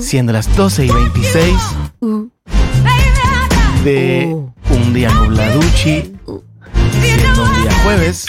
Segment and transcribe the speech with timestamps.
[0.00, 1.54] Siendo las 12 y 26
[3.84, 4.36] de
[4.70, 6.12] un día nubladuchi,
[7.00, 8.26] siendo un día jueves.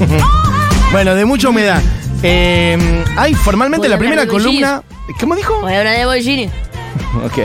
[0.92, 1.82] bueno, de mucha humedad.
[2.22, 4.82] Eh, hay formalmente ¿Puedo la primera columna.
[5.20, 5.60] ¿Cómo dijo?
[5.60, 6.52] Voy a hablar de Genius.
[7.24, 7.38] Ok.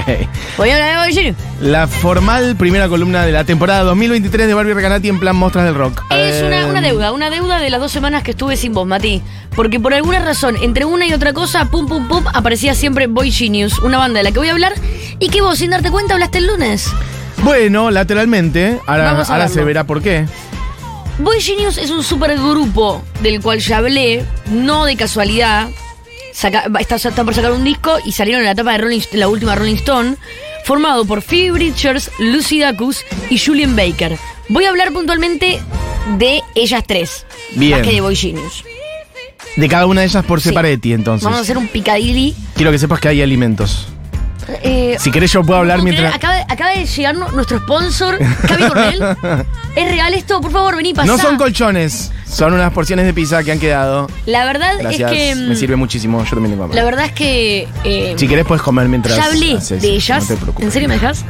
[0.57, 1.37] Voy a hablar de Boy Genius.
[1.61, 5.75] La formal primera columna de la temporada 2023 de Barbie Recanati en plan Mostras del
[5.75, 6.03] Rock.
[6.09, 8.85] Es una, Eh, una deuda, una deuda de las dos semanas que estuve sin vos,
[8.85, 9.21] Mati.
[9.55, 13.31] Porque por alguna razón, entre una y otra cosa, pum pum pum, aparecía siempre Boy
[13.31, 14.73] Genius, una banda de la que voy a hablar
[15.19, 16.89] y que vos, sin darte cuenta, hablaste el lunes.
[17.43, 18.79] Bueno, lateralmente.
[18.85, 20.25] Ahora, ahora se verá por qué.
[21.19, 25.67] Boy Genius es un supergrupo del cual ya hablé, no de casualidad.
[26.33, 29.01] Saca- va- está, está por sacar un disco y salieron en la etapa de Rolling,
[29.13, 30.15] la última Rolling Stone,
[30.65, 34.17] formado por Phoebe Bridgers, Lucy Dacus y Julian Baker.
[34.49, 35.61] Voy a hablar puntualmente
[36.17, 37.71] de ellas tres, Bien.
[37.79, 38.63] más que de Boy Genius.
[39.55, 40.49] De cada una de ellas por Sí.
[40.49, 41.23] separati, entonces.
[41.23, 42.35] Vamos a hacer un picadilly.
[42.55, 43.87] Quiero que sepas que hay alimentos.
[44.61, 46.13] Eh, Si querés, yo puedo hablar mientras.
[46.13, 49.01] Acaba, de- acaba de llegar nu- nuestro sponsor, Cavi Cornell.
[49.75, 50.41] ¿Es real esto?
[50.41, 51.07] Por favor, vení, pasá.
[51.07, 54.07] No son colchones, son unas porciones de pizza que han quedado.
[54.25, 55.35] La verdad Gracias, es que.
[55.35, 56.23] me mm, sirve muchísimo.
[56.23, 56.77] Yo también tengo hambre.
[56.77, 57.67] La verdad es que.
[57.83, 59.15] eh, Si querés, puedes comer mientras.
[59.15, 60.23] ya hablé haces, de ellas.
[60.29, 60.65] No te preocupes.
[60.65, 61.23] ¿En serio me dejas?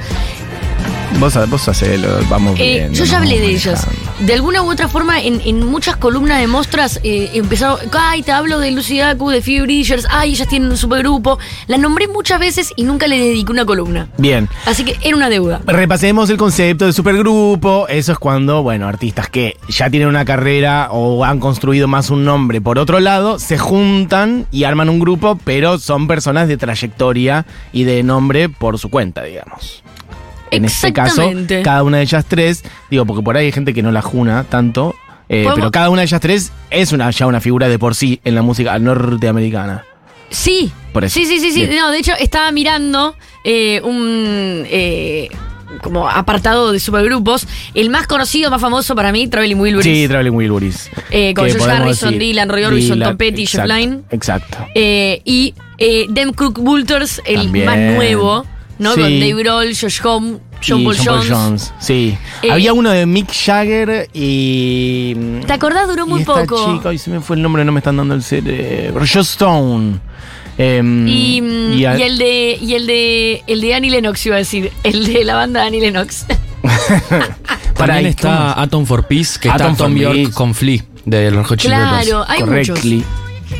[1.19, 2.94] Vos, vos hacelo, vamos Eh, bien.
[2.94, 3.86] yo ya hablé de ellas.
[4.19, 7.80] De alguna u otra forma, en, en muchas columnas de mostras eh, empezaron.
[7.92, 10.08] Ay, te hablo de Lucy Dacu, de Phoebe Bridgers.
[10.09, 11.39] Ay, ellas tienen un supergrupo.
[11.67, 14.08] Las nombré muchas veces y nunca les dediqué una columna.
[14.17, 14.50] Bien.
[14.66, 15.61] Así que era una deuda.
[15.66, 17.88] Repasemos el concepto de supergrupo.
[17.88, 22.23] Eso es cuando, bueno, artistas que ya tienen una carrera o han construido más un
[22.23, 27.45] nombre por otro lado, se juntan y arman un grupo, pero son personas de trayectoria
[27.72, 29.83] y de nombre por su cuenta, digamos.
[30.56, 31.32] En este caso,
[31.64, 34.44] cada una de ellas tres, digo, porque por ahí hay gente que no la juna
[34.46, 34.96] tanto,
[35.30, 37.96] eh, ¿Podemos- pero cada una de ellas tres es una, ya una figura de por
[37.96, 39.84] sí en la música norteamericana.
[40.30, 40.72] Sí.
[40.92, 41.14] Por eso.
[41.20, 41.66] Sí, sí, sí, sí.
[41.66, 41.76] Bien.
[41.78, 44.64] No, de hecho, estaba mirando eh, un.
[44.68, 45.30] eh,
[45.81, 47.47] como apartado de supergrupos.
[47.74, 49.86] El más conocido, más famoso para mí, Traveling Wilburys.
[49.86, 50.90] Sí, Traveling Wilburys.
[51.36, 54.02] Con George Harrison, decir, Dylan, Roy Orbison, Tom Petty, Jeff Lynne.
[54.12, 54.58] Exacto.
[54.75, 55.53] Y
[56.09, 57.66] Dem Crook Vultures, el También.
[57.66, 58.46] más nuevo,
[58.79, 58.94] ¿no?
[58.95, 59.01] Sí.
[59.01, 60.97] Con Dave Grohl, Josh Home, John y Paul
[61.28, 61.73] Jones.
[61.79, 62.17] Sí.
[62.41, 65.13] Eh, Había uno de Mick Jagger y.
[65.45, 65.88] ¿Te acordás?
[65.88, 66.78] Duró muy esta poco.
[66.78, 69.01] chica, y se me fue el nombre, no me están dando el cerebro.
[69.01, 70.00] Joss Stone.
[70.57, 71.39] Em, Y,
[71.78, 74.72] y a- y el de y el de el de Annie Lennox iba a decir,
[74.83, 76.25] el de la banda de Annie Lennox.
[77.73, 81.45] Para También está Atom for Peace, que Atom está Tom York con Flea de los
[81.47, 82.95] Hot Chili claro, hay correctly.
[82.97, 83.09] muchos.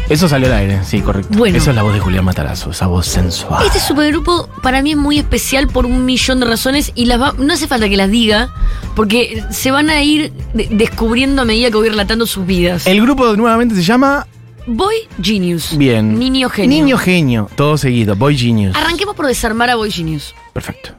[0.10, 1.36] Eso salió al aire, sí, correcto.
[1.38, 1.58] Bueno.
[1.58, 3.66] Eso es la voz de Julián Matarazo, esa voz sensual.
[3.66, 7.34] Este supergrupo para mí es muy especial por un millón de razones y las va-
[7.38, 8.54] no hace falta que las diga
[8.96, 12.86] porque se van a ir de- descubriendo a medida que voy relatando sus vidas.
[12.86, 14.28] El grupo nuevamente se llama
[14.68, 15.76] Boy Genius.
[15.78, 16.20] Bien.
[16.20, 16.70] Niño genio.
[16.84, 18.16] Niño Genio, todo seguido.
[18.16, 18.76] Boy Genius.
[18.76, 20.36] Arranquemos por desarmar a Boy Genius.
[20.54, 20.90] Perfecto.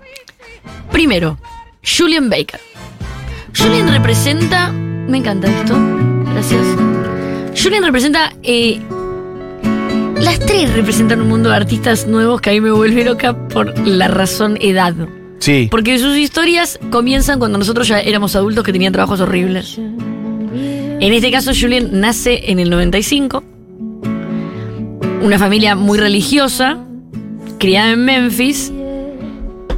[0.90, 1.38] Primero,
[1.84, 2.60] Julian Baker.
[3.56, 4.72] Julian representa.
[4.72, 5.76] Me encanta esto.
[6.32, 6.62] Gracias.
[7.62, 8.32] Julian representa.
[8.42, 8.80] eh,
[10.20, 13.76] las tres representan un mundo de artistas nuevos que a mí me vuelve loca por
[13.86, 14.94] la razón edad.
[15.38, 15.68] Sí.
[15.70, 19.78] Porque sus historias comienzan cuando nosotros ya éramos adultos que tenían trabajos horribles.
[19.78, 23.42] En este caso, Julian nace en el 95.
[25.22, 26.78] Una familia muy religiosa,
[27.58, 28.72] criada en Memphis.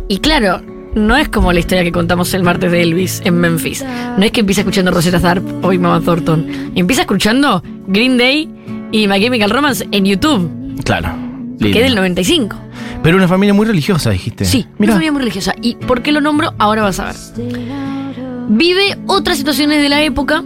[0.08, 0.60] Y claro,
[0.94, 3.84] no es como la historia que contamos el martes de Elvis en Memphis.
[4.16, 6.72] No es que empieza escuchando Rosetta Tharpe o Mama Thornton.
[6.75, 8.48] Empieza escuchando Green Day
[9.02, 10.50] y My Chemical Romance en YouTube,
[10.84, 11.10] Claro.
[11.60, 12.56] que es del 95.
[13.02, 14.44] Pero una familia muy religiosa, dijiste.
[14.44, 15.54] Sí, una familia muy religiosa.
[15.60, 16.54] ¿Y por qué lo nombro?
[16.58, 17.16] Ahora vas a ver.
[18.48, 20.42] Vive otras situaciones de la época.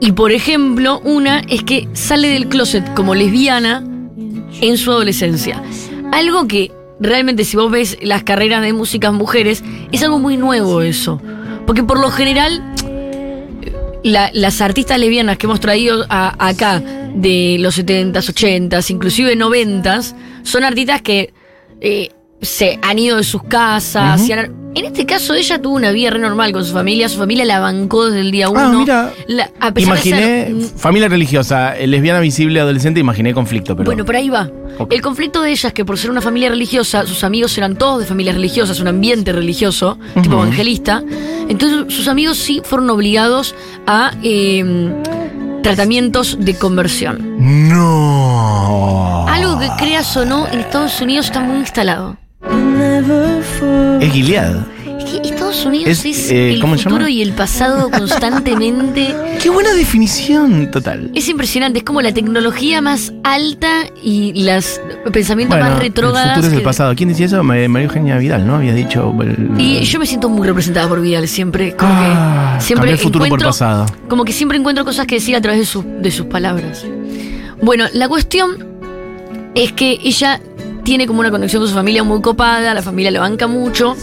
[0.00, 3.84] Y por ejemplo, una es que sale del closet como lesbiana
[4.60, 5.62] en su adolescencia.
[6.12, 9.62] Algo que realmente si vos ves las carreras de músicas mujeres,
[9.92, 11.20] es algo muy nuevo eso.
[11.66, 12.62] Porque por lo general,
[14.02, 16.82] la- las artistas lesbianas que hemos traído a- acá
[17.14, 21.32] de los 70s, 80s, inclusive 90s, son artistas que
[21.82, 22.10] eh,
[22.42, 24.20] se han ido de sus casas.
[24.30, 27.08] han- en este caso, ella tuvo una vida re normal con su familia.
[27.08, 28.60] Su familia la bancó desde el día uno.
[28.60, 29.12] Ah, mira.
[29.26, 33.84] La- a pesar de Imaginé, ser- familia religiosa, eh, lesbiana visible, adolescente, imaginé conflicto, pero.
[33.86, 34.48] Bueno, por ahí va.
[34.88, 38.06] El conflicto de ellas, que por ser una familia religiosa, sus amigos eran todos de
[38.06, 41.02] familias religiosas, un ambiente religioso, tipo evangelista.
[41.48, 43.56] Entonces sus amigos sí fueron obligados
[43.88, 44.92] a eh,
[45.64, 47.36] tratamientos de conversión.
[47.68, 49.26] No.
[49.28, 52.16] Algo que creas o no, en Estados Unidos está muy instalado.
[54.00, 54.56] Es Gilead.
[54.98, 57.10] Es que Estados Unidos Es, es, eh, el ¿cómo se futuro llama?
[57.10, 59.14] y el pasado constantemente.
[59.42, 61.10] Qué buena definición total.
[61.14, 63.68] Es impresionante, es como la tecnología más alta
[64.02, 64.80] y los
[65.12, 66.34] pensamientos Bueno, más el retrógradas.
[66.34, 66.94] futuro es el pasado.
[66.94, 67.42] ¿Quién decía eso?
[67.42, 68.56] Ma- María Eugenia Vidal, ¿no?
[68.56, 69.12] Había dicho.
[69.22, 71.74] el- Y yo me siento muy representada por Vidal siempre.
[71.76, 73.86] Como Ah, que siempre el futuro por pasado.
[74.08, 76.84] Como que siempre encuentro cosas que decía a través de, su- de sus palabras.
[77.62, 78.66] Bueno, la cuestión
[79.54, 80.40] es que ella
[80.90, 83.96] tiene como una conexión con su familia muy copada, la familia la banca mucho.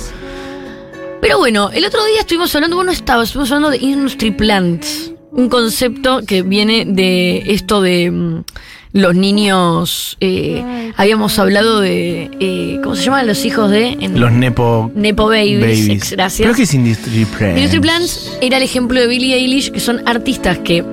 [1.22, 5.50] Pero bueno, el otro día estuvimos hablando, bueno, estaba, estuvimos hablando de industry plants, un
[5.50, 8.44] concepto que viene de esto de mm,
[8.94, 10.16] los niños.
[10.22, 12.31] eh, habíamos hablado de.
[12.39, 13.98] eh, ¿Cómo se llaman los hijos de?
[14.00, 14.90] en- Los Nepo.
[14.95, 15.60] Nepo babies.
[15.60, 15.90] Babies.
[15.90, 16.45] ex- Gracias.
[16.45, 17.57] Creo que es Industry Plants.
[17.57, 20.86] Industry Plants era el ejemplo de Billie Eilish, que son artistas que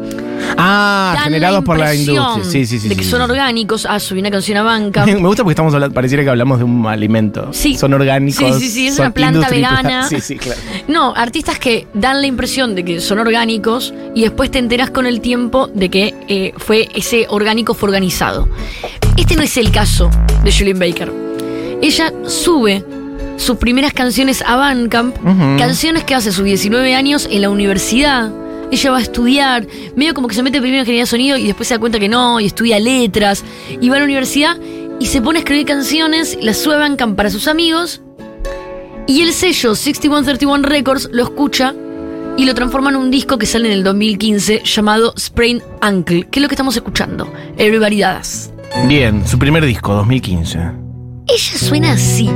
[0.57, 2.45] Ah, dan generados la por la industria.
[2.45, 2.89] Sí, sí, sí.
[2.89, 3.31] de que sí, son sí.
[3.31, 3.87] orgánicos.
[3.89, 5.05] Ah, subí una canción a banca.
[5.07, 7.49] Me gusta porque estamos hablando, pareciera que hablamos de un alimento.
[7.53, 7.77] Sí.
[7.77, 8.59] Son orgánicos.
[8.59, 10.09] Sí, sí, sí, es una planta vegana.
[10.15, 10.61] Sí, sí, claro.
[10.87, 15.07] No, artistas que dan la impresión de que son orgánicos y después te enteras con
[15.07, 18.49] el tiempo de que eh, fue ese orgánico fue organizado.
[19.17, 20.11] Este no es el caso
[20.43, 21.13] de Julian Baker.
[21.83, 22.85] Ella sube
[23.37, 25.59] sus primeras canciones a Bandcamp, Ujú.
[25.59, 28.31] canciones que hace sus 19 años en la universidad.
[28.75, 31.47] Ella va a estudiar, medio como que se mete primero en ingeniería de sonido y
[31.47, 33.45] después se da cuenta que no, y estudia letras,
[33.81, 34.59] y va a la universidad
[34.99, 38.03] y se pone a escribir canciones, las sube a Bandcamp para sus amigos,
[39.07, 41.73] y el sello 6131 Records lo escucha
[42.37, 46.41] y lo transforma en un disco que sale en el 2015 llamado Sprain Ankle, que
[46.41, 48.51] es lo que estamos escuchando, Everybody Does.
[48.89, 50.59] Bien, su primer disco, 2015.
[51.29, 52.29] Ella suena así.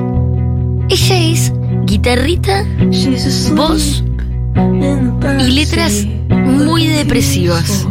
[0.88, 1.52] Ella es
[1.84, 2.64] guitarrita,
[3.56, 4.04] voz
[4.56, 7.86] y letras muy depresivas.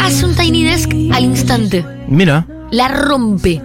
[0.00, 1.84] Hace un Tiny Desk al instante.
[2.08, 2.46] Mira.
[2.70, 3.62] La rompe.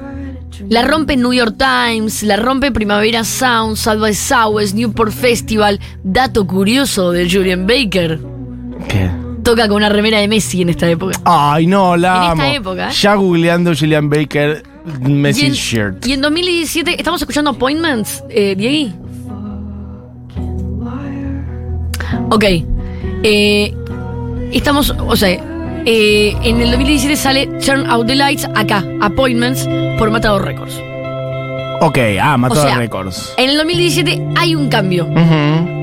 [0.70, 5.80] La rompe New York Times, la rompe Primavera Sound, by Southwest, Newport Festival.
[6.04, 8.20] Dato curioso de Julian Baker.
[8.88, 9.10] ¿Qué?
[9.44, 11.20] Toca con una remera de Messi en esta época.
[11.24, 12.90] Ay, no, la En esta época.
[12.90, 14.64] Ya googleando Julian Baker,
[15.02, 16.06] Messi y, en, Shirt.
[16.06, 18.56] y en 2017 estamos escuchando Appointments, eh.
[22.30, 22.46] Ok.
[23.24, 23.74] Eh,
[24.52, 25.30] estamos, o sea,
[25.86, 29.68] eh, en el 2017 sale Turn Out the Lights acá, Appointments,
[29.98, 30.82] por Matador Records.
[31.80, 33.34] Ok, ah, mató O sea, Records.
[33.38, 35.08] En el 2017 hay un cambio.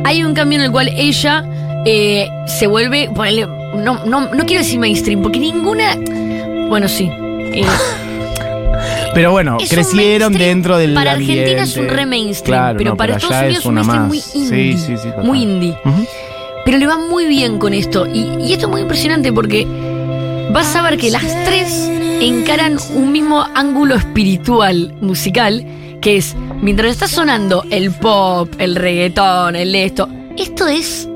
[0.05, 1.45] Hay un cambio en el cual ella
[1.87, 5.97] eh, se vuelve, ponele, no, no, no quiero decir mainstream, porque ninguna,
[6.69, 7.09] bueno, sí.
[7.11, 7.65] eh,
[9.15, 11.53] Pero bueno, Es crecieron dentro del Para ambiente.
[11.53, 14.23] Argentina es un re mainstream, Claro, pero no, para Estados Unidos es un mainstream muy
[14.35, 14.77] indie.
[14.77, 15.09] Sí, sí, sí.
[15.23, 15.79] muy indie.
[15.85, 16.07] Ujú.
[16.65, 18.07] Pero le va muy bien con esto.
[18.07, 19.67] Y, esto es muy impresionante porque
[20.51, 21.91] vas a ver que las tres
[22.21, 25.65] encaran un mismo ángulo espiritual musical,
[26.01, 31.09] que es, mientras está sonando el pop, el reggaetón, el esto, esto es...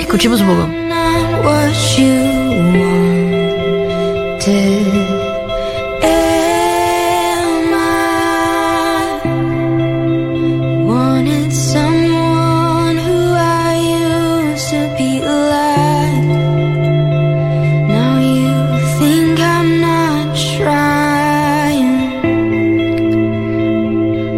[0.00, 0.68] Escuchemos un poco.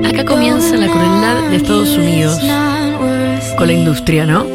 [0.09, 2.38] Acá comienza la crueldad de Estados Unidos
[3.59, 4.47] con la industria, ¿no?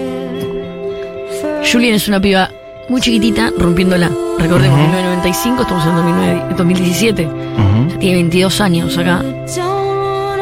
[1.69, 2.49] Julian es una piba
[2.87, 4.09] muy chiquitita, rompiéndola.
[4.39, 7.25] Recordemos, 1995, estamos en 2009 2017.
[7.25, 7.89] Ujú.
[7.89, 9.21] Ya tiene 22 años acá.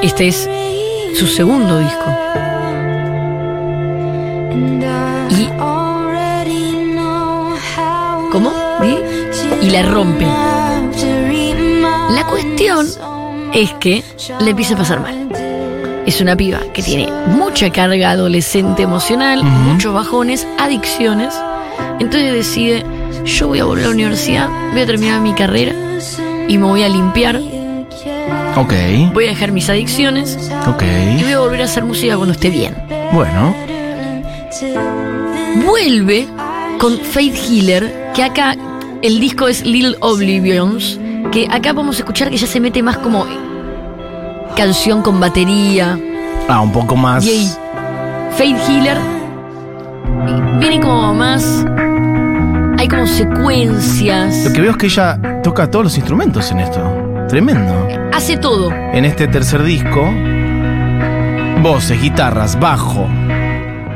[0.04, 0.48] Este es
[1.16, 2.06] su segundo disco.
[9.64, 10.26] Y la rompe.
[12.10, 12.86] La cuestión
[13.54, 14.04] es que
[14.40, 15.30] le empieza a pasar mal.
[16.06, 21.34] Es una piba que tiene mucha carga adolescente emocional, muchos bajones, adicciones.
[22.00, 22.84] Entonces decide,
[23.24, 25.74] yo voy a volver a la universidad, voy a terminar mi carrera
[26.48, 27.40] y me voy a limpiar,
[28.56, 28.74] Ok,
[29.14, 30.84] voy a dejar mis adicciones ok.
[31.18, 32.76] y voy a volver a hacer música cuando esté bien.
[33.12, 33.56] Bueno,
[35.66, 36.28] Vuelve
[36.80, 38.56] con Faith Healer, que acá
[39.04, 40.98] el disco es Little Oblivions,
[41.32, 43.28] que acá podemos escuchar que ya se mete más como
[44.56, 46.00] canción con batería.
[46.48, 47.26] ah, un poco más.
[47.26, 47.52] Y ahí,
[48.38, 48.98] Faith Healer
[50.60, 51.66] viene como más.
[52.80, 54.46] Hay como secuencias.
[54.46, 56.82] Lo que veo es que ella toca todos los instrumentos en esto.
[57.28, 57.88] Tremendo.
[58.14, 58.72] Hace todo.
[58.72, 60.10] En este tercer disco,
[61.62, 63.06] voces, guitarras, bajo,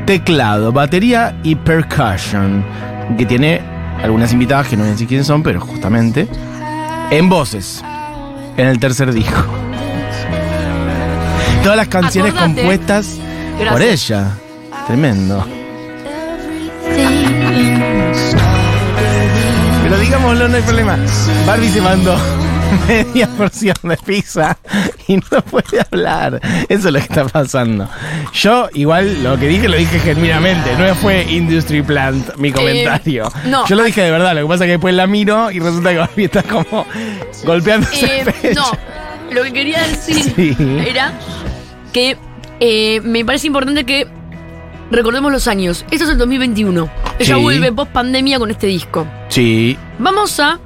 [0.05, 2.61] teclado, batería y percussion.
[3.17, 6.27] Que tiene algunas invitadas que no voy a decir quiénes son, pero justamente
[7.11, 7.83] en voces.
[8.57, 9.43] En el tercer disco.
[11.63, 12.55] todas las canciones Acordate.
[12.55, 13.17] compuestas
[13.69, 14.31] por ella.
[14.87, 15.45] Tremendo.
[19.83, 20.97] Pero digámoslo, no hay problema.
[21.45, 22.15] Barbie se mandó
[22.87, 24.57] media porción de pizza
[25.13, 26.39] y no puede hablar.
[26.69, 27.87] Eso es lo que está pasando.
[28.33, 30.75] Yo, igual, lo que dije lo dije genuinamente.
[30.77, 33.31] No fue Industry Plant mi comentario.
[33.45, 33.65] no.
[33.67, 34.35] Yo lo dije de verdad.
[34.35, 36.85] Lo que pasa es que después la miro y resulta que Barbie está como
[37.45, 38.61] golpeándose Eh, el pecho.
[38.63, 38.77] Ah,
[39.29, 40.55] no, lo que quería decir Sí.
[40.87, 41.13] era
[41.93, 42.17] que
[42.59, 44.07] eh, me parece importante que
[44.91, 45.85] recordemos los años.
[45.91, 46.89] Esto es el 2021.
[47.19, 47.41] Ella Sí.
[47.41, 49.05] vuelve post pandemia con este disco.
[49.29, 49.77] Sí.
[49.99, 50.59] Vamos a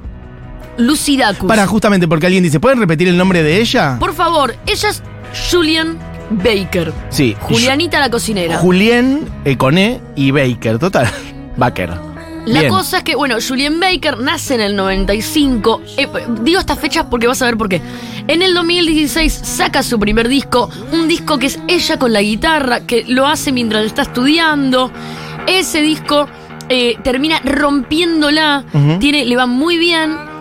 [0.76, 1.48] Lucy Dacus.
[1.48, 3.96] Para, justamente porque alguien dice, ¿pueden repetir el nombre de ella?
[3.98, 5.02] Por favor, ella es
[5.50, 5.98] Julian
[6.30, 6.92] Baker.
[7.10, 7.36] Sí.
[7.40, 8.58] Julianita la cocinera.
[8.58, 11.10] Julien, eh, con E y Baker, total.
[11.56, 11.90] Baker.
[12.46, 12.72] La Bien.
[12.72, 15.80] cosa es que, bueno, Julian Baker nace en el 95.
[15.96, 16.08] Eh,
[16.40, 17.80] digo estas fechas porque vas a ver por qué.
[18.26, 22.80] En el 2016 saca su primer disco, un disco que es ella con la guitarra,
[22.80, 24.90] que lo hace mientras está estudiando.
[25.46, 26.26] Ese disco
[26.68, 28.64] eh, termina rompiéndola,
[28.98, 30.31] tiene, le va muy bien.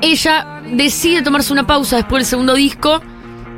[0.00, 3.00] Ella decide tomarse una pausa después del segundo disco.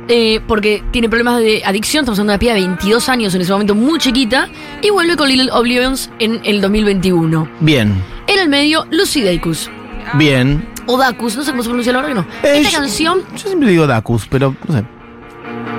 [0.07, 3.41] eh, porque tiene problemas de adicción, estamos hablando de una piba de 22 años en
[3.41, 4.49] ese momento, muy chiquita,
[4.81, 7.47] y vuelve con Little Oblivions en el 2021.
[7.61, 8.03] Bien.
[8.27, 9.69] En el medio, Lucy Dacus.
[10.15, 10.67] Bien.
[10.87, 12.49] O Dacus, no sé cómo se pronuncia la verdad que no.
[12.49, 14.83] Eh, esta yo- canción, Yo siempre digo Dacus, pero no sé.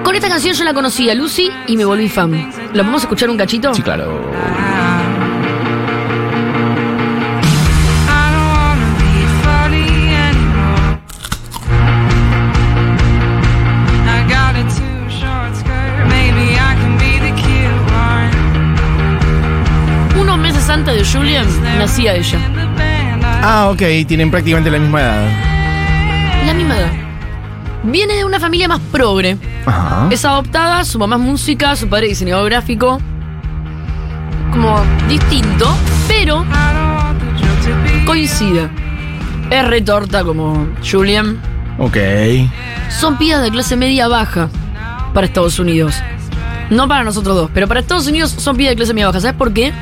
[0.05, 2.31] con esta canción yo la conocí a Lucy y me volví fan.
[2.73, 3.75] ¿La podemos escuchar un cachito?
[3.75, 4.19] Sí, claro.
[20.91, 21.47] de Julian
[21.79, 22.39] nacía ella.
[23.43, 25.29] Ah, ok, tienen prácticamente la misma edad.
[26.47, 26.91] La misma edad.
[27.85, 29.37] Viene de una familia más progre.
[29.65, 30.09] Ajá.
[30.11, 33.01] Es adoptada, su mamá es música, su padre es diseñador gráfico.
[34.51, 35.75] Como distinto,
[36.09, 36.45] pero
[38.05, 38.69] coincide.
[39.51, 41.41] Es retorta como Julian.
[41.79, 41.97] Ok.
[42.91, 44.49] Son pibas de clase media baja
[45.15, 45.95] para Estados Unidos.
[46.71, 49.21] No para nosotros dos, pero para Estados Unidos son pibas de clase media baja.
[49.21, 49.73] ¿Sabes por qué?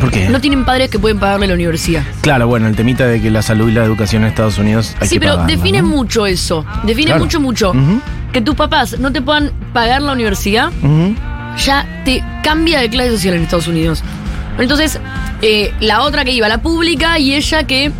[0.00, 0.28] ¿Por qué?
[0.28, 2.02] No tienen padres que pueden pagarle la universidad.
[2.22, 5.08] Claro, bueno, el temita de que la salud y la educación en Estados Unidos hay
[5.08, 5.88] sí, que pero pagarla, define ¿no?
[5.88, 6.64] mucho eso.
[6.84, 7.24] Define Claro.
[7.24, 7.72] mucho, mucho.
[8.32, 10.70] Que tus papás no te puedan pagar la universidad,
[11.64, 14.02] ya te cambia de clase social en Estados Unidos.
[14.58, 14.98] Entonces,
[15.42, 17.90] eh, la otra que iba a la pública y ella que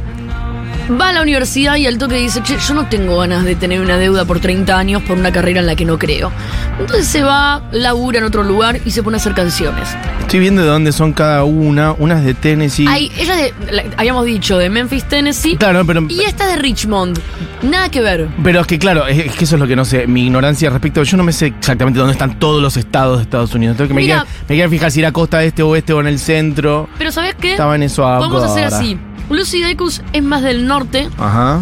[1.00, 3.80] va a la universidad y al toque dice, che, yo no tengo ganas de tener
[3.80, 6.32] una deuda por 30 años por una carrera en la que no creo.
[6.78, 9.88] Entonces se va, labura en otro lugar y se pone a hacer canciones.
[10.20, 11.92] Estoy viendo de dónde son cada una.
[11.92, 12.86] Una es de Tennessee.
[12.88, 15.56] Hay, ella de, la- habíamos dicho, de Memphis, Tennessee.
[15.56, 16.02] Claro, pero.
[16.08, 17.18] Y esta de Richmond.
[17.62, 18.28] Nada que ver.
[18.42, 20.06] Pero es que claro, es, es que eso es lo que no sé.
[20.06, 21.02] Mi ignorancia respecto.
[21.02, 23.76] Yo no me sé exactamente dónde están todos los estados de Estados Unidos.
[23.76, 24.26] Tengo que me Mira.
[24.46, 26.88] quiero, me fijar si era costa este, oeste o en el centro.
[26.98, 27.52] Pero ¿sabes qué?
[27.52, 28.26] Estaba en eso ahora.
[28.28, 28.98] Podemos hacer así.
[29.30, 31.60] Lucy Dacus es más del norte, Ajá.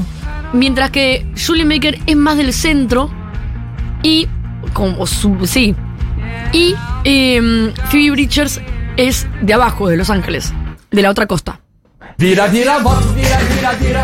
[0.52, 3.10] mientras que Julian Baker es más del centro.
[4.02, 4.28] Y.
[4.72, 5.74] Como su- sí.
[6.52, 6.74] Y
[7.04, 8.60] em, Phoebe Bridgers
[8.96, 10.52] es de abajo, de Los Ángeles.
[10.90, 11.60] De la otra costa.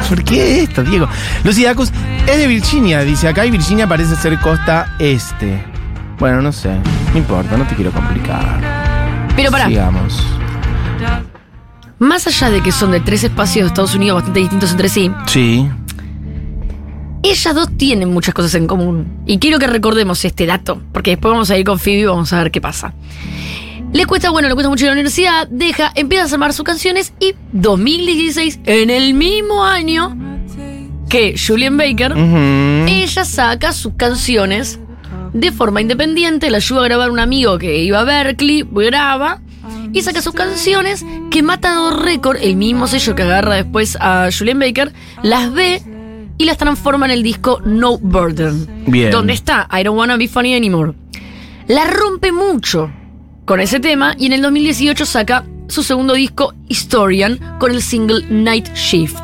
[0.08, 1.06] ¿Por qué esto, Diego?
[1.44, 1.90] Lucy Dacus
[2.26, 5.62] es de Virginia, dice acá, y Virginia parece ser costa este.
[6.18, 6.70] Bueno, no sé.
[7.12, 8.60] No importa, no te quiero complicar.
[9.36, 10.25] Pero pará, Sigamos.
[11.99, 15.11] Más allá de que son de tres espacios de Estados Unidos bastante distintos entre sí,
[15.26, 15.69] Sí.
[17.23, 19.07] ellas dos tienen muchas cosas en común.
[19.26, 22.33] Y quiero que recordemos este dato, porque después vamos a ir con Phoebe y vamos
[22.33, 22.95] a ver qué pasa.
[23.93, 26.65] Le cuesta, bueno, le cuesta mucho ir a la universidad, deja, empieza a armar sus
[26.65, 30.17] canciones y 2016, en el mismo año
[31.09, 34.79] que Julian Baker, ella saca sus canciones
[35.33, 39.41] de forma independiente, la ayuda a grabar un amigo que iba a Berkeley, graba
[39.97, 44.59] y saca sus canciones que Matador Record, el mismo sello que agarra después a Julian
[44.59, 45.81] Baker, las ve
[46.37, 48.85] y las transforma en el disco No Burden.
[48.87, 49.11] Bien.
[49.11, 50.93] Donde está I Don't Wanna Be Funny Anymore.
[51.67, 52.93] La rompe mucho
[53.47, 58.23] con ese tema y en el 2018 saca su segundo disco Historian con el single
[58.29, 59.19] Night Shift.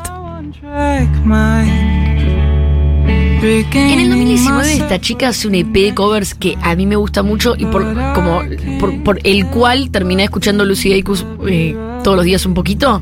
[3.43, 7.23] En el 2019 esta chica hace un EP de covers que a mí me gusta
[7.23, 7.83] mucho y por
[8.13, 8.41] como
[8.79, 13.01] por, por el cual terminé escuchando Lucy Dacus eh, todos los días un poquito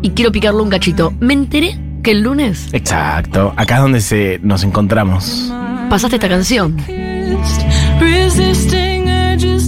[0.00, 1.12] y quiero picarlo un cachito.
[1.20, 3.54] Me enteré que el lunes Exacto.
[3.56, 5.52] Acá es donde se, nos encontramos.
[5.88, 6.76] pasaste esta canción.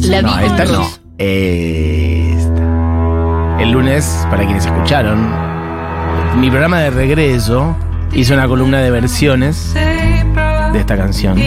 [0.08, 0.88] La No, esta no.
[1.16, 2.64] Esta.
[3.60, 5.30] El lunes, para quienes escucharon,
[6.40, 7.76] mi programa de regreso
[8.14, 11.38] hizo una columna de versiones de esta canción.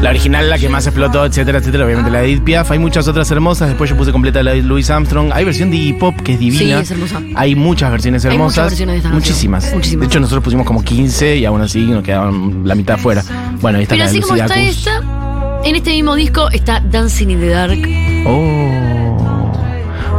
[0.00, 1.84] La original, la que más explotó, etcétera, etcétera.
[1.84, 2.70] Obviamente la de Edith Piaf.
[2.70, 3.68] Hay muchas otras hermosas.
[3.68, 5.32] Después yo puse completa la de Louis Armstrong.
[5.32, 6.76] Hay versión de Iggy Pop que es divina.
[6.76, 7.20] Sí, es hermosa.
[7.34, 8.56] Hay muchas versiones Hay hermosas.
[8.56, 9.10] muchas versiones de esta.
[9.10, 9.74] Muchísimas.
[9.74, 10.00] Muchísimas.
[10.00, 13.24] De hecho, nosotros pusimos como 15 y aún así nos quedaban la mitad afuera.
[13.60, 15.02] Bueno, ahí está Pero la de así como está esta,
[15.64, 17.78] en este mismo disco está Dancing in the Dark.
[18.26, 18.97] Oh.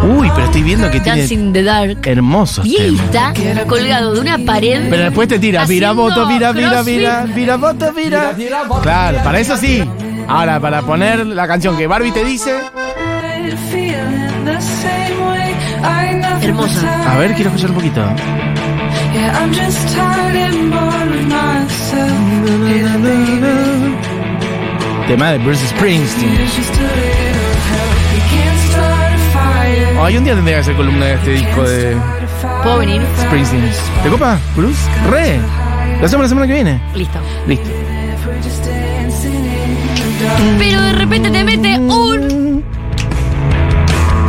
[0.01, 2.08] Uy, pero estoy viendo que tiene Dancing in the Dark.
[2.08, 3.34] hermosos está
[3.68, 4.89] colgado de una pared.
[4.89, 8.34] Pero después te tira, mira moto, mira, mira, mira, mira moto, mira.
[8.82, 9.84] Claro, para eso sí.
[10.27, 12.53] Ahora, para poner la canción que Barbie te dice.
[16.41, 17.12] Hermosa.
[17.12, 18.01] A ver, quiero escuchar un poquito.
[19.13, 22.12] Yeah, I'm just tired and bored with myself.
[22.70, 23.98] Yeah, baby.
[25.08, 27.19] Tema de Bruce Springsteen.
[30.03, 31.96] Hay un día tendría que hacer columna de este disco de
[32.63, 33.01] ¿Puedo venir?
[33.22, 33.70] Springsteen.
[34.03, 34.79] ¿Te copa, Bruce?
[35.10, 35.39] Re.
[36.00, 36.82] Lo hacemos la semana que viene.
[36.96, 37.20] Listo.
[37.48, 37.70] Listo.
[40.58, 42.63] Pero de repente te mete un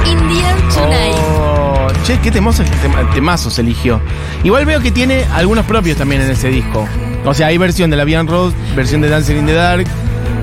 [0.06, 1.16] Indian Tonight.
[1.16, 4.00] Oh, che, qué temoso, tema- temazos eligió.
[4.44, 6.86] Igual veo que tiene algunos propios también en ese disco.
[7.24, 9.86] O sea, hay versión de la Vian Rose, versión de Dancing in the Dark,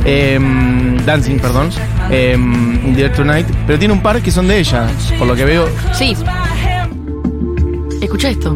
[0.05, 1.69] em, Dancing, perdón,
[2.10, 4.88] em, in the Dark Tonight, pero tiene un par que son de ella,
[5.18, 5.68] por lo que veo.
[5.94, 6.16] Sí.
[8.02, 8.56] Escucha esto.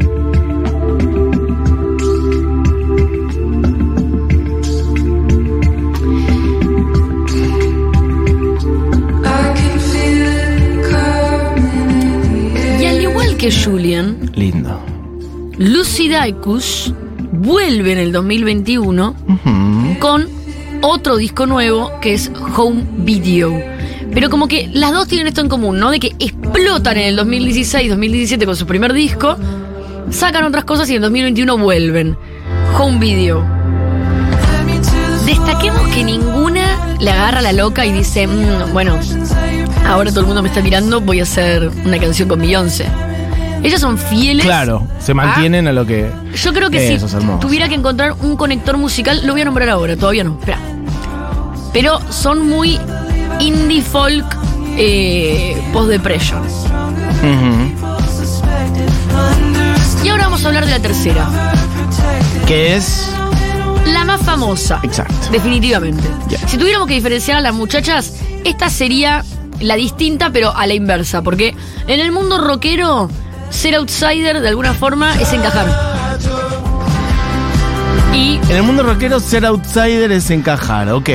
[12.80, 14.80] Y al igual que Julian, Lindo.
[15.58, 16.94] Lucy Dacus
[17.32, 19.16] vuelve en el 2021
[20.00, 20.28] con
[20.82, 23.62] otro disco nuevo que es Home Video.
[24.14, 25.92] Pero como que las dos tienen esto en común, ¿no?
[25.92, 29.38] De que explotan en el 2016, 2017 con su primer disco,
[30.10, 32.18] sacan otras cosas y en el 2021 vuelven.
[32.78, 33.46] Home Video.
[35.26, 39.00] Destaquemos que ninguna le agarra la loca y dice, "Mm, bueno,
[39.88, 42.86] ahora todo el mundo me está mirando, voy a hacer una canción con Beyoncé.
[43.64, 44.46] Ellas son fieles.
[44.46, 46.10] Claro, se mantienen a lo que.
[46.36, 47.06] Yo creo que si
[47.40, 50.58] tuviera que encontrar un conector musical, lo voy a nombrar ahora, todavía no, espera.
[51.74, 52.80] Pero son muy
[53.40, 54.26] indie folk
[54.78, 56.42] eh, post-depression.
[56.42, 57.72] Ujú.
[60.04, 61.28] Y ahora vamos a hablar de la tercera,
[62.48, 63.08] Que es.
[63.86, 64.80] la más famosa.
[64.84, 65.14] Exacto.
[65.32, 66.04] Definitivamente.
[66.48, 69.24] Si tuviéramos que diferenciar a las muchachas, esta sería
[69.60, 71.22] la distinta, pero a la inversa.
[71.22, 71.56] Porque
[71.88, 73.10] en el mundo rockero,
[73.52, 75.68] ser outsider de alguna forma es encajar.
[78.14, 81.10] Y, En el mundo rockero, ser outsider es encajar, ok.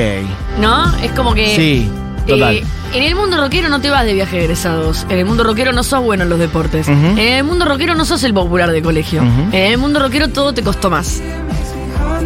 [0.59, 0.95] ¿no?
[0.97, 1.55] Es como que.
[1.55, 1.91] Sí,
[2.25, 2.55] total.
[2.55, 5.05] Eh, en el mundo rockero no te vas de viaje de egresados.
[5.09, 6.87] En el mundo rockero no sos bueno en los deportes.
[6.87, 9.21] En el mundo rockero no sos el popular de colegio.
[9.21, 11.21] En el mundo rockero todo te costó más.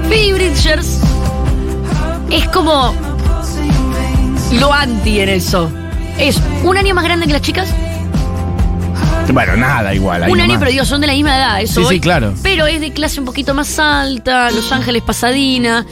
[0.08, 1.00] Phoebe Bridgers
[2.30, 2.94] es como
[4.60, 5.72] lo anti en eso.
[6.18, 7.74] Es un año más grande que las chicas.
[9.32, 10.24] Bueno, nada igual.
[10.24, 10.60] ahí un año, nomás.
[10.60, 11.62] pero digo, son de la misma edad.
[11.62, 12.34] Eso Sí, sí, claro.
[12.44, 15.86] Pero es de clase un poquito más alta, Los Ángeles Pasadena,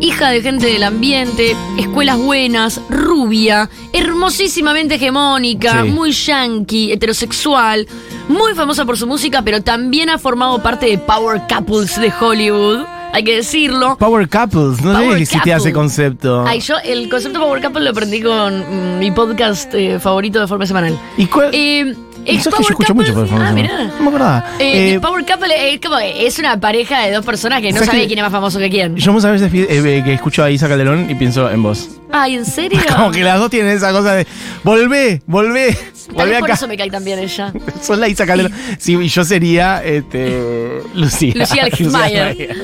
[0.00, 5.90] hija de gente del ambiente, escuelas buenas, rubia, hermosísimamente hegemónica, Sí.
[5.90, 7.86] muy yankee, heterosexual,
[8.28, 12.84] muy famosa por su música, pero también ha formado parte de Power Couples de Hollywood.
[13.12, 13.96] Hay que decirlo.
[13.98, 15.52] Power Couples, no sé si couple.
[15.54, 16.44] ese concepto.
[16.46, 20.46] Ay, yo el concepto Power Couple lo aprendí con mm, mi podcast eh, favorito de
[20.46, 20.98] forma semanal.
[21.16, 21.50] ¿Y cuál?
[21.52, 21.94] Eh,
[22.26, 23.52] ¿Y es que yo escucho mucho por Ah, favor?
[23.54, 23.84] mirá.
[23.84, 24.44] No me acordaba.
[24.58, 27.88] Eh, Eh, Power Couple es como es una pareja de dos personas que no ¿sabes
[27.90, 28.94] sabe quién es más famoso que quién.
[28.96, 31.88] Yo muchas veces eh, que escucho a Isa Calderón y pienso en vos.
[32.12, 32.80] Ay, ¿en serio?
[32.96, 34.26] Como que las dos tienen esa cosa de
[34.64, 35.76] volvé, volvé,
[36.12, 36.54] volvé vez por acá.
[36.54, 37.52] eso me cae también ella.
[37.82, 38.52] Sos la Isa Calderón.
[38.78, 41.32] Sí, y yo sería este, Lucía.
[41.36, 42.56] Lucía Alexmayer.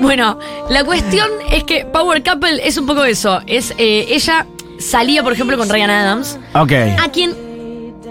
[0.00, 3.40] Bueno, la cuestión es que Power Couple es un poco eso.
[3.46, 4.46] Es eh, ella
[4.78, 6.72] salía, por ejemplo, con Ryan Adams, Ok.
[6.98, 7.34] a quien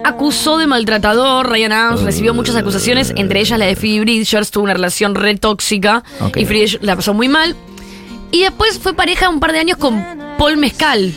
[0.04, 1.50] acusó de maltratador.
[1.50, 5.36] Ryan Adams recibió muchas acusaciones, entre ellas la de Phoebe Bridgers, tuvo una relación re
[5.36, 6.38] tóxica Ok.
[6.38, 7.56] y Phoebe la pasó muy mal.
[8.32, 9.96] Y después fue pareja un par de años con
[10.40, 11.14] Paul Mezcal.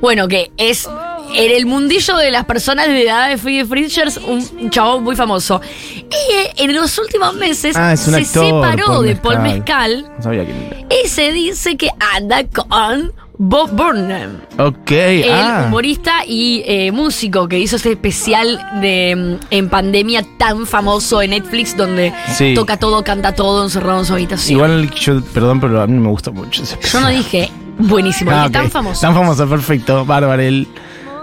[0.00, 0.88] Bueno, que es
[1.36, 5.60] en el mundillo de las personas de edad de Phoebe Bridgers un chabón muy famoso.
[5.94, 9.38] Y eh, en los últimos meses Ah, se actor, separó Paul de Paul.
[9.40, 10.86] Mezcal No sabía quién era.
[11.04, 14.40] y se dice que anda con Bob Burnham.
[14.58, 15.64] Ok, El ah.
[15.66, 21.30] humorista y eh, músico que hizo ese especial de mm, en pandemia tan famoso en
[21.30, 22.54] Netflix donde Sí.
[22.54, 24.56] toca todo, canta todo encerrado en su habitación.
[24.58, 28.48] Igual yo, perdón, pero a mí me gusta mucho ese Yo no dije buenísimo, Ah,
[28.50, 29.00] tan famoso.
[29.00, 30.04] Tan famoso, perfecto.
[30.04, 30.40] Bárbaro.
[30.42, 30.66] El...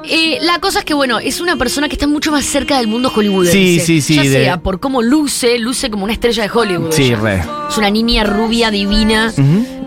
[0.04, 2.88] Eh, la cosa es que, bueno, es una persona que está mucho más cerca del
[2.88, 3.52] mundo hollywoodense.
[3.54, 6.92] Sí, sí, sí, Ya de- sea por cómo luce, luce como una estrella de Hollywood.
[6.92, 7.44] Sí, re.
[7.70, 9.32] Es una niña rubia, divina.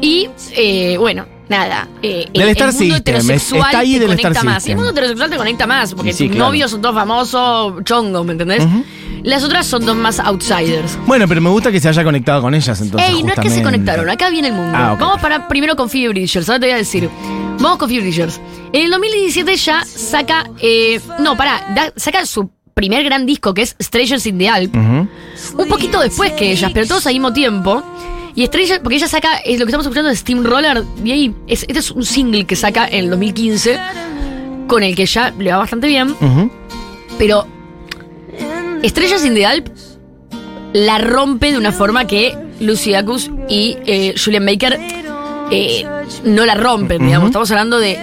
[0.00, 1.88] Y, eh, bueno, nada.
[2.02, 4.54] eh, Del el, Star el mundo System, heterosexual está ahí te del conecta Star más.
[4.62, 4.70] System.
[4.70, 6.46] El mundo heterosexual te conecta más, porque sí, tus claro.
[6.50, 8.62] novios son todos famosos, chongos, ¿me entendés?
[9.22, 10.98] Las otras son dos más outsiders.
[11.06, 13.08] Bueno, pero me gusta que se haya conectado con ellas entonces.
[13.10, 14.72] Ey, no es que se conectaron, acá viene el mundo.
[14.76, 14.96] Ah.
[15.00, 17.08] Vamos para primero con Phoebe Bridgers, ahora te voy a decir.
[17.58, 18.40] Vamos con Phoebe Bridgers.
[18.72, 23.62] En el 2017 ya saca, eh, no, pará, da- saca su primer gran disco que
[23.62, 24.74] es Strangers in the Alp.
[24.76, 25.08] Un
[25.68, 27.82] poquito después que ellas, pero todos al mismo tiempo.
[28.34, 31.62] Y Stranger, porque ella saca, es lo que estamos escuchando de Steamroller, y ahí, es,
[31.62, 33.78] este es un single que saca en el 2015,
[34.66, 36.14] con el que ya le va bastante bien,
[37.18, 37.46] pero
[38.82, 39.68] Estrellas in the Alp
[40.72, 44.78] la rompe de una forma que Lucy Dacus y eh, Julian Baker
[45.50, 45.86] eh,
[46.24, 47.28] no la rompen, digamos.
[47.28, 47.96] Estamos hablando de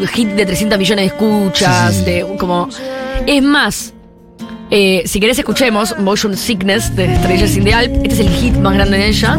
[0.00, 2.68] un hit de 300 millones de escuchas, de un- como...
[3.26, 3.93] Es más,
[4.76, 7.94] eh, si querés escuchemos Motion Sickness de Estrellas in the Alp.
[8.02, 9.38] Este es el hit más grande de ella.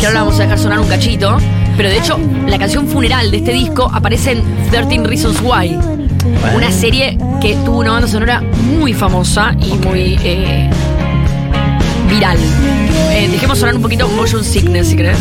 [0.00, 1.36] Que ahora la vamos a dejar sonar un cachito.
[1.76, 5.78] Pero de hecho, la canción funeral de este disco aparece en 13 Reasons Why.
[6.54, 10.70] Una serie que tuvo una banda sonora muy famosa y muy eh,
[12.08, 12.38] viral.
[13.12, 15.18] Eh, dejemos sonar un poquito Motion Sickness, si querés.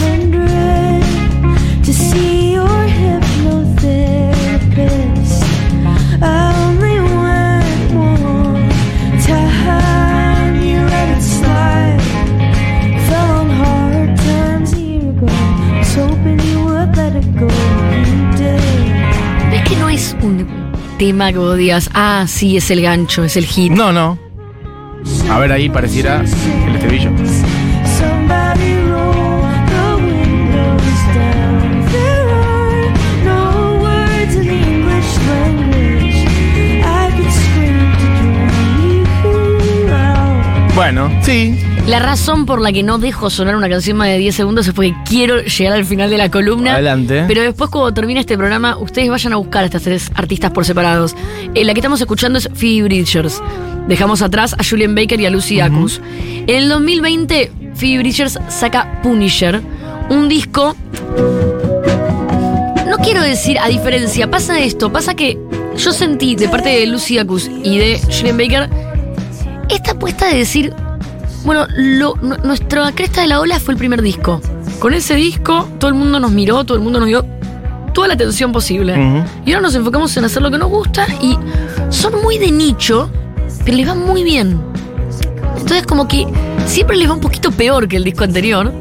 [20.21, 20.47] Un
[20.97, 23.71] tema que vos digas, ah, sí, es el gancho, es el hit.
[23.71, 24.17] No, no.
[25.29, 27.11] A ver, ahí pareciera el estribillo.
[40.75, 41.53] Bueno, sí.
[41.89, 44.75] La razón por la que no dejo sonar una canción más de 10 segundos es
[44.75, 46.73] porque quiero llegar al final de la columna.
[46.73, 47.25] Adelante.
[47.27, 50.65] Pero después, cuando termine este programa, ustedes vayan a buscar a estas tres artistas por
[50.65, 51.15] separados.
[51.55, 53.41] Eh, la que estamos escuchando es Phoebe Bridgers.
[53.87, 55.99] Dejamos atrás a Julian Baker y a Lucy Dacus.
[56.45, 59.59] En el 2020, Phoebe Bridgers saca Punisher,
[60.11, 60.75] un disco.
[62.87, 65.39] No quiero decir a diferencia, pasa esto, pasa que
[65.75, 68.69] yo sentí de parte de Lucy Dacus y de Julian Baker
[69.69, 70.73] esta apuesta de decir,
[71.43, 74.41] bueno, lo- nu- nuestra cresta de la ola fue el primer disco.
[74.79, 77.25] Con ese disco, todo el mundo nos miró, todo el mundo nos dio
[77.93, 79.23] toda la atención posible.
[79.45, 81.37] Y ahora nos enfocamos en hacer lo que nos gusta y
[81.89, 83.09] son muy de nicho,
[83.65, 84.59] pero les va muy bien.
[85.57, 86.25] Entonces, como que
[86.65, 88.71] siempre les va un poquito peor que el disco anterior,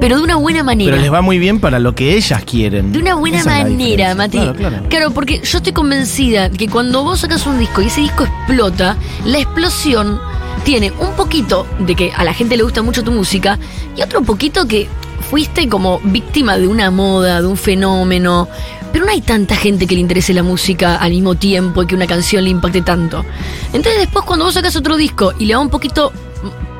[0.00, 0.90] pero de una buena manera.
[0.92, 2.92] Pero les va muy bien para lo que ellas quieren.
[2.92, 4.14] De una buena Esa manera.
[4.14, 4.38] Mati.
[4.38, 5.10] Claro, claro.
[5.10, 8.96] porque yo estoy convencida que cuando vos sacas un disco y ese disco explota,
[9.26, 10.18] la explosión
[10.64, 13.58] tiene un poquito de que a la gente le gusta mucho tu música
[13.96, 14.88] y otro poquito que
[15.30, 18.48] fuiste como víctima de una moda, de un fenómeno.
[18.92, 21.94] Pero no hay tanta gente que le interese la música al mismo tiempo y que
[21.94, 23.24] una canción le impacte tanto.
[23.72, 26.12] Entonces después cuando vos sacas otro disco y le va un poquito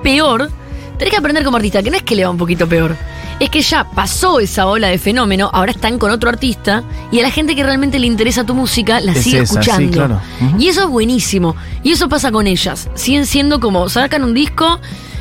[0.03, 0.51] peor,
[0.99, 2.97] tenés que aprender como artista, que no es que le va un poquito peor.
[3.41, 7.23] Es que ya pasó esa ola de fenómeno, ahora están con otro artista y a
[7.23, 10.21] la gente que realmente le interesa tu música la Es sigue esa, sí, escuchando.
[10.59, 11.57] Y eso es buenísimo.
[11.83, 12.89] Y eso pasa con ellas.
[12.95, 14.81] Siguen siendo como, sacan un disco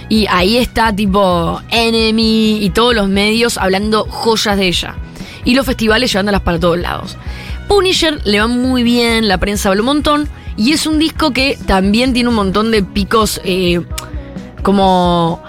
[0.09, 4.95] y ahí está tipo Enemy y todos los medios hablando joyas de ella.
[5.43, 7.17] Y los festivales llevándolas para todos lados.
[7.67, 10.29] Punisher le va muy bien, la prensa habla un montón.
[10.55, 13.81] Y es un disco que también tiene un montón de picos eh,
[14.61, 15.41] como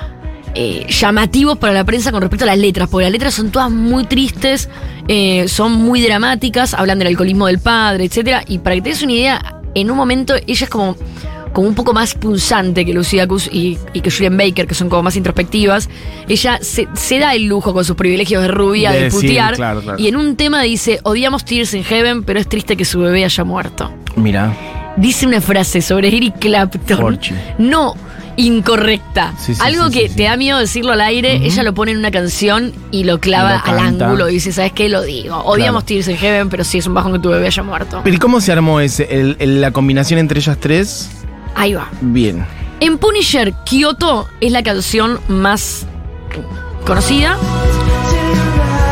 [0.55, 3.71] eh, llamativos para la prensa con respecto a las letras, porque las letras son todas
[3.71, 4.69] muy tristes,
[5.09, 8.43] eh, son muy dramáticas, hablan del alcoholismo del padre, etcétera.
[8.47, 10.97] Y para que te des una idea, en un momento ella es como,
[11.53, 14.89] como un poco más pulsante que Lucy Dacus y, y que Julian Baker, que son
[14.89, 15.89] como más introspectivas.
[16.29, 19.55] Ella se, se da el lujo con sus privilegios de rubia De de, putear.
[19.57, 19.99] claro, claro.
[19.99, 23.25] Y en un tema dice, odiamos Tears in Heaven, pero es triste que su bebé
[23.25, 24.53] haya muerto Mira.
[24.97, 27.19] dice una frase sobre Eric Clapton.
[27.59, 27.95] No
[28.37, 29.35] incorrecta.
[29.39, 31.99] Sí, sí, Algo sí, que te da miedo decirlo al aire, ella lo pone en
[31.99, 34.89] una canción y lo clava Y lo al ángulo y dice, ¿sabes qué?
[34.89, 35.37] Lo digo.
[35.45, 36.03] Odiamos Claro.
[36.03, 38.01] Tears in Heaven, pero sí es un bajón que tu bebé haya muerto.
[38.05, 39.07] Pero ¿y cómo se armó ese?
[39.11, 41.11] El- el- la combinación entre ellas tres.
[41.55, 41.89] Ahí va.
[42.01, 42.45] Bien.
[42.81, 45.87] En Punisher, Kyoto es la canción más
[46.85, 47.39] conocida.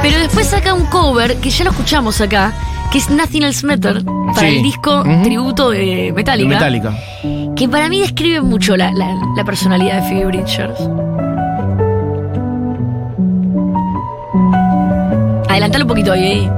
[0.02, 2.52] Pero después saca un cover que ya lo escuchamos acá,
[2.90, 4.56] que es Nothing Else Matter, para Sí.
[4.56, 6.48] el disco tributo de Metallica.
[6.48, 6.92] De Metallica.
[7.54, 10.80] que para mí describe mucho la, la- la personalidad de Phoebe Bridgers.
[15.48, 16.50] Adelantalo un poquito ahí.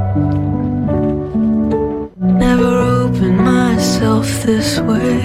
[2.21, 5.21] Never opened myself this way.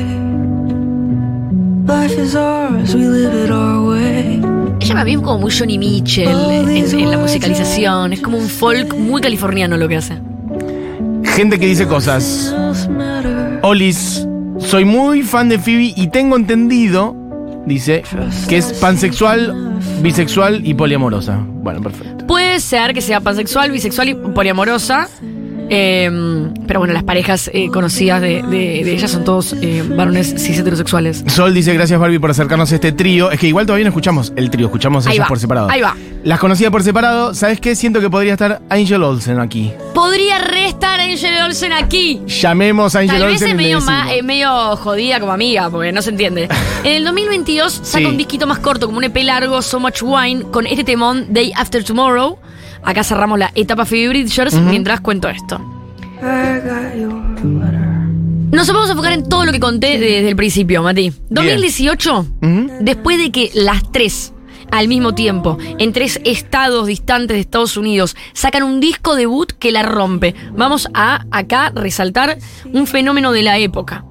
[1.88, 4.42] Life is ours, we live it our way.
[4.90, 8.12] Ella más bien como muy Johnny Mitchell en, en la musicalización.
[8.12, 10.18] Es como un folk muy californiano lo que hace.
[11.26, 12.56] Gente que dice cosas.
[13.62, 14.26] Olis,
[14.58, 17.16] soy muy fan de Phoebe y tengo entendido,
[17.68, 18.02] dice,
[18.48, 21.38] que es pansexual, bisexual y poliamorosa.
[21.40, 22.26] Bueno, perfecto.
[22.26, 25.08] Puede ser que sea pansexual, bisexual y poliamorosa.
[25.70, 26.10] Eh,
[26.68, 30.58] pero bueno, las parejas eh, conocidas de, de- de ellas son todos eh, varones cis
[30.60, 31.24] heterosexuales.
[31.28, 33.32] Sol dice gracias Barbie por acercarnos a este trío.
[33.32, 35.70] Es que igual todavía no escuchamos el trío, escuchamos Ahí ellas va, por separado.
[35.70, 35.96] ahí va.
[36.24, 37.34] Las conocía por separado.
[37.34, 37.76] ¿Sabes qué?
[37.76, 39.72] Siento que podría estar Angel Olsen aquí.
[39.94, 42.22] Podría restar a Angel Olsen aquí.
[42.28, 45.70] Llamemos a Angel Tal vez Olsen es y le medio, ma- medio jodida como amiga,
[45.70, 46.50] porque no se entiende.
[46.84, 48.06] En el 2022 saca Sí.
[48.06, 51.52] un disquito más corto, como un EP largo, So Much Wine, con este temón, Day
[51.56, 52.38] After Tomorrow.
[52.84, 55.60] Acá cerramos la etapa Phoebe Bridgers mientras cuento esto.
[58.52, 61.14] Nos vamos a enfocar en todo lo que conté desde el principio, Mati.
[61.30, 62.68] 2018, Ujú.
[62.82, 64.34] después de que las tres,
[64.72, 69.72] al mismo tiempo, en tres estados distantes de Estados Unidos, sacan un disco debut que
[69.72, 70.34] la rompe.
[70.56, 72.38] Vamos a acá resaltar
[72.74, 74.04] un fenómeno de la época.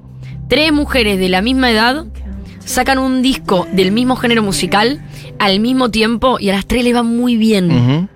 [0.47, 2.05] Tres mujeres de la misma edad
[2.63, 5.01] sacan un disco del mismo género musical
[5.37, 8.09] al mismo tiempo y a las tres le va muy bien.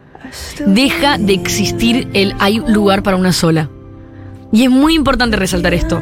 [0.65, 3.69] Deja de existir el hay lugar para una sola.
[4.51, 6.01] Y es muy importante resaltar esto.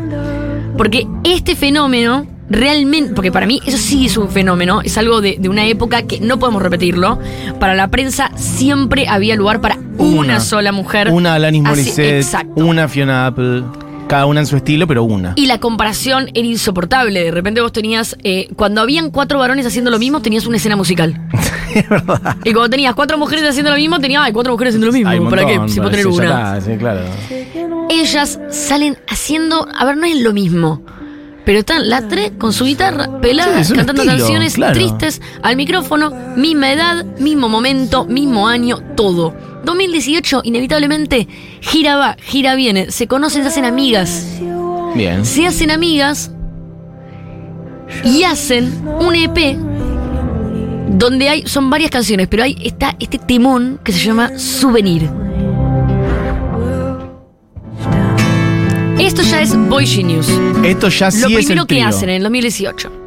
[0.77, 5.37] Porque este fenómeno realmente, porque para mí eso sí es un fenómeno, es algo de,
[5.39, 7.17] de una época que no podemos repetirlo.
[7.59, 11.09] Para la prensa siempre había lugar para una, sola mujer.
[11.11, 13.63] Una Alanis Morissette, una Fiona Apple.
[14.11, 15.31] Cada una en su estilo, pero una.
[15.37, 17.23] Y la comparación era insoportable.
[17.23, 20.75] De repente vos tenías, eh, cuando habían cuatro varones haciendo lo mismo, tenías una escena
[20.75, 21.15] musical.
[21.73, 22.35] Es verdad.
[22.43, 25.09] Y cuando tenías cuatro mujeres haciendo lo mismo, tenías ay, cuatro mujeres haciendo lo mismo.
[25.09, 25.53] Hay ¿Para qué?
[25.57, 26.57] montón, Si puedo tener sí, una.
[26.57, 26.99] está, sí, claro.
[27.89, 29.65] ellas salen haciendo.
[29.79, 30.83] A ver, no es lo mismo.
[31.45, 34.73] Pero están las tres con su guitarra pelada, Sí, cantando estilo, canciones claro.
[34.73, 39.33] tristes al micrófono, misma edad, mismo momento, mismo año, todo.
[39.63, 41.27] 2018, inevitablemente,
[41.61, 44.39] gira va, gira viene, se conocen, se hacen amigas.
[44.95, 45.25] Bien.
[45.25, 46.31] Se hacen amigas
[48.03, 49.57] y hacen un EP
[50.89, 55.09] donde hay, son varias canciones, pero hay está este timón que se llama Souvenir.
[58.99, 60.27] Esto ya es Boy Genius.
[60.63, 61.87] Esto ya sí Lo es primero el que trío.
[61.87, 63.00] hacen en el 2018.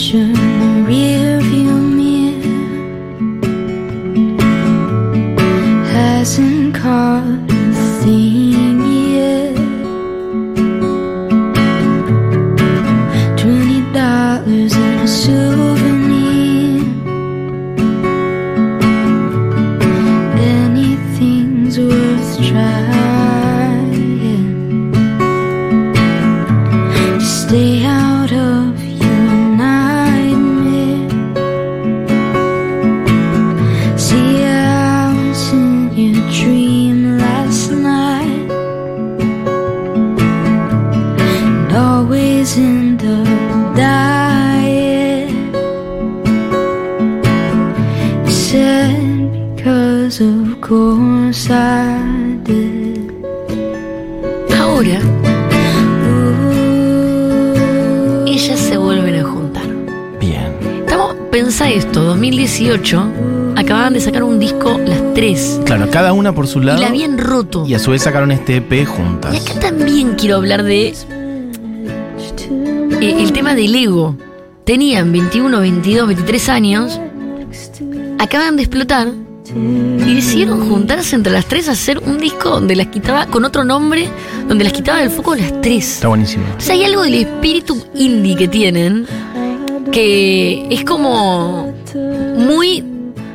[0.00, 0.32] Dreamcatcher,
[0.88, 2.40] rearview mirror
[5.92, 8.80] hasn't caught a thing
[9.12, 9.56] yet.
[13.36, 15.69] Twenty dollars and a souvenir.
[65.90, 66.80] Cada una por su Y lado.
[66.80, 67.64] la habían roto.
[67.66, 69.34] Y a su vez sacaron este EP juntas.
[69.34, 70.94] Y acá también quiero hablar de
[73.00, 74.16] eh, el tema del ego.
[74.64, 77.00] Tenían 21, 22, 23 años,
[78.18, 79.08] acaban de explotar
[79.52, 83.64] y decidieron juntarse entre las tres a hacer un disco donde las quitaba con otro
[83.64, 84.08] nombre,
[84.46, 85.94] donde las quitaba del foco las tres.
[85.94, 86.44] Está buenísimo.
[86.56, 89.06] O sea, hay algo del espíritu indie que tienen
[89.90, 91.74] que es como
[92.36, 92.84] muy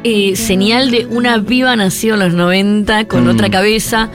[0.08, 3.30] eh, señal de una viva nació en los 90 con Mm.
[3.30, 4.10] otra cabeza.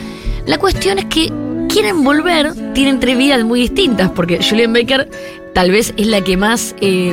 [0.46, 1.32] La cuestión es que
[1.68, 5.08] quieren volver, tienen tres vidas muy distintas, porque Julian Baker
[5.52, 6.76] tal vez es la que más...
[6.80, 7.12] eh,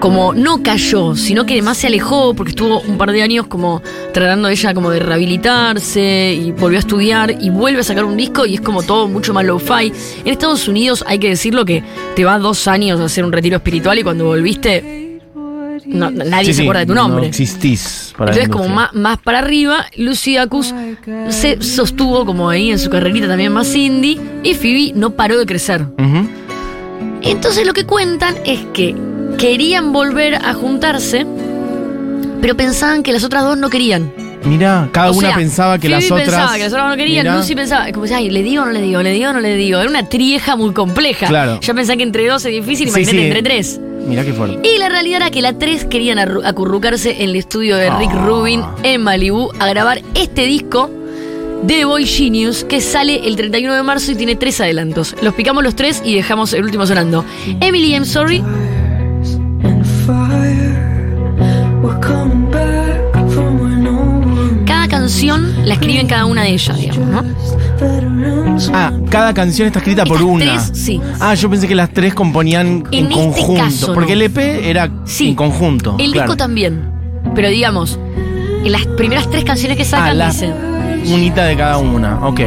[0.00, 3.82] como no cayó, sino que más se alejó porque estuvo un par de años como
[4.14, 8.46] tratando ella como de rehabilitarse y volvió a estudiar y vuelve a sacar un disco
[8.46, 9.92] y es como todo mucho más low-fi.
[10.24, 11.84] En Estados Unidos hay que decirlo que
[12.16, 15.09] te vas dos años a hacer un retiro espiritual y cuando volviste
[15.90, 17.26] no- nadie Sí, se sí, acuerda de tu No nombre.
[17.28, 20.74] existís para Entonces como más, más para arriba, Lucy Dacus
[21.28, 25.46] se sostuvo como ahí en su carrerita también más indie y Phoebe no paró de
[25.46, 25.84] crecer.
[27.22, 28.94] Entonces lo que cuentan es que
[29.38, 31.26] querían volver a juntarse,
[32.40, 34.12] pero pensaban que las otras dos no querían.
[34.44, 36.24] Mirá, cada O una sea, pensaba que Phoebe las otras.
[36.28, 37.36] pensaba que las otras no querían, Mirá.
[37.36, 39.40] Lucy pensaba, como si, ay, le digo o no le digo, le digo o no
[39.40, 39.78] le digo.
[39.80, 41.26] Era una trieja muy compleja.
[41.26, 41.60] Claro.
[41.60, 43.22] Yo pensaba que entre dos es difícil, Sí, imagínate sí.
[43.26, 43.80] entre tres.
[44.06, 44.68] Mirá qué fuerte.
[44.68, 48.24] Y la realidad era que las tres querían acurrucarse en el estudio de Rick Ah.
[48.26, 50.90] Rubin en Malibu a grabar este disco
[51.62, 55.14] de Boy Genius que sale el 31 de marzo y tiene tres adelantos.
[55.22, 57.24] Los picamos los tres y dejamos el último sonando.
[57.60, 58.42] Emily, I'm sorry.
[64.66, 67.24] Cada canción la escriben cada una de ellas, digamos, ¿no?
[68.74, 70.44] Ah, cada canción está escrita por una.
[70.44, 71.00] tres, sí.
[71.20, 73.62] Ah, yo pensé que las tres componían en, En este conjunto.
[73.62, 74.20] caso, porque no.
[74.20, 75.28] el EP era Sí.
[75.30, 75.96] en conjunto.
[75.98, 76.28] El claro.
[76.28, 76.90] disco también.
[77.34, 77.98] Pero digamos,
[78.64, 80.52] en las primeras tres canciones que Ah, sacan la dicen.
[81.12, 82.26] unita de cada una.
[82.26, 82.40] Ok.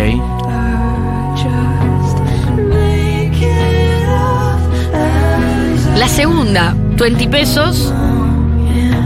[5.97, 7.93] La segunda, 20 pesos,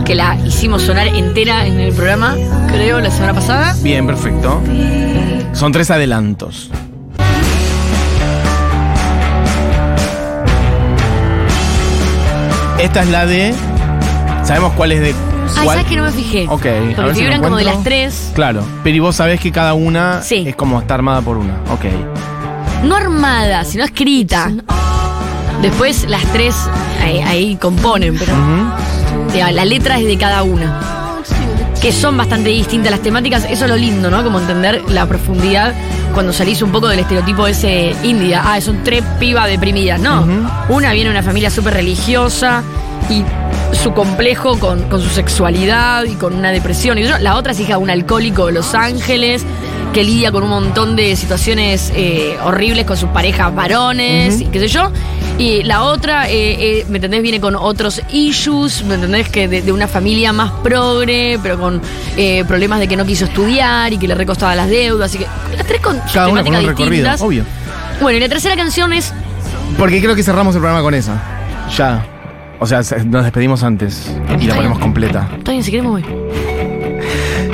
[0.07, 2.35] que la hicimos sonar entera en el programa,
[2.67, 3.75] creo, la semana pasada.
[3.83, 4.61] Bien, perfecto.
[5.53, 6.69] Son tres adelantos.
[12.79, 13.53] Esta es la de.
[14.43, 15.11] ¿Sabemos cuál es de
[15.55, 15.77] Ah, cuál?
[15.77, 16.45] ¿sabes que no me fijé?
[16.49, 18.31] Ok, a ver Porque si figuran lo como de las tres.
[18.35, 20.43] Claro, pero y vos sabés que cada una Sí.
[20.47, 21.53] es como está armada por una.
[21.71, 21.85] Ok.
[22.83, 24.51] No armada, sino escrita.
[25.61, 26.53] Después las tres
[27.01, 28.73] ahí, ahí componen, pero digamos,
[29.33, 30.81] la letra es de cada una.
[31.81, 33.45] Que son bastante distintas las temáticas.
[33.49, 34.23] Eso es lo lindo, ¿no?
[34.23, 35.73] Como entender la profundidad
[36.13, 38.41] cuando salís un poco del estereotipo ese india.
[38.43, 39.99] Ah, son tres pibas deprimidas.
[39.99, 40.25] No.
[40.69, 42.63] Una viene de una familia súper religiosa
[43.09, 43.23] y
[43.75, 46.97] su complejo con, con su sexualidad y con una depresión.
[46.97, 49.45] Y la otra es hija de un alcohólico de Los Ángeles
[49.93, 54.59] que lidia con un montón de situaciones eh, horribles con sus parejas varones y qué
[54.59, 54.91] sé yo.
[55.37, 57.21] Y la otra, eh, eh, ¿me entendés?
[57.21, 59.29] Viene con otros issues, ¿me entendés?
[59.29, 61.79] Que de, de una familia más progre, pero con
[62.17, 65.11] eh, problemas de que no quiso estudiar y que le recostaba las deudas.
[65.11, 67.21] Así que las tres con Cada una con un recorrido, distintas.
[67.21, 67.43] obvio.
[68.01, 69.13] Bueno, y la tercera canción es
[69.77, 71.21] Porque creo que cerramos el programa con esa.
[71.77, 72.03] Ya.
[72.59, 75.29] O sea, se- nos despedimos antes y la ponemos completa.
[75.37, 76.56] Está bien, si queremos voy.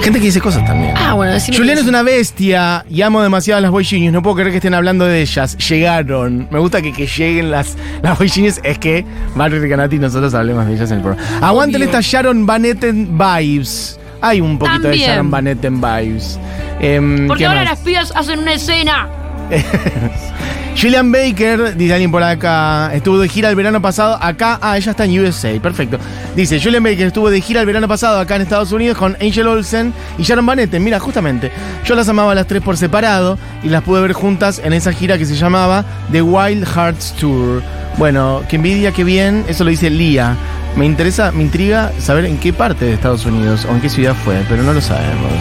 [0.03, 0.93] Gente que dice cosas también.
[0.97, 1.55] Ah, bueno, decime.
[1.55, 4.11] Julián qué es una bestia y amo demasiado a las Boy Genius.
[4.11, 5.57] No puedo creer que estén hablando de ellas.
[5.57, 6.47] Llegaron.
[6.51, 8.59] Me gusta que, que lleguen las, las Boy Genius.
[8.63, 11.47] Es que Mario Recanati y nosotros hablemos de ellas en el programa.
[11.47, 13.97] Aguanten estas Sharon Van Etten vibes.
[14.19, 14.97] Hay un poquito de.
[14.97, 16.37] Sharon Van Etten vibes.
[16.81, 17.69] Em, Porque ¿qué ahora más?
[17.69, 19.07] las pibas hacen una escena.
[20.75, 24.59] Julian Baker, dice alguien por acá, estuvo de gira el verano pasado acá.
[24.61, 25.97] Ah, ella está en USA, perfecto.
[26.35, 29.47] Dice, Julian Baker estuvo de gira el verano pasado acá en Estados Unidos con Angel
[29.47, 30.59] Olsen y Sharon Van.
[30.79, 31.51] Mira, justamente,
[31.85, 35.17] yo las amaba las tres por separado y las pude ver juntas en esa gira
[35.17, 37.61] que se llamaba The Wild Hearts Tour.
[37.97, 40.35] Bueno, que envidia, qué bien, eso lo dice Lía.
[40.75, 44.15] Me interesa, me intriga saber en qué parte de Estados Unidos o en qué ciudad
[44.25, 45.31] fue, pero no lo sabemos.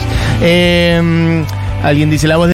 [0.42, 1.42] Eh,
[1.82, 2.50] alguien dice la voz de